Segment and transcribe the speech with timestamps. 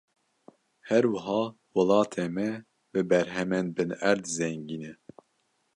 [0.87, 1.41] Her wiha
[1.75, 2.47] welatê me
[2.91, 4.93] bi berhemên binerd zengîn e.